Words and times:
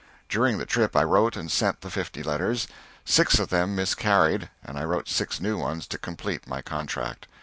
During 0.29 0.57
the 0.57 0.65
trip 0.65 0.95
I 0.95 1.03
wrote 1.03 1.35
and 1.35 1.51
sent 1.51 1.81
the 1.81 1.91
fifty 1.91 2.23
letters; 2.23 2.67
six 3.05 3.37
of 3.37 3.49
them 3.49 3.75
miscarried, 3.75 4.49
and 4.63 4.79
I 4.79 4.83
wrote 4.83 5.07
six 5.07 5.39
new 5.39 5.59
ones 5.59 5.85
to 5.89 5.99
complete 5.99 6.47
my 6.47 6.63
contract. 6.63 7.27